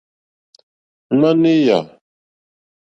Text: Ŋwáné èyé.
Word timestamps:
Ŋwáné 1.17 1.49
èyé. 1.59 1.77